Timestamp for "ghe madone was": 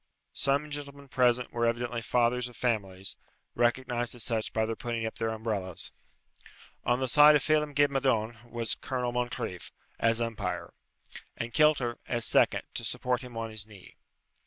7.75-8.73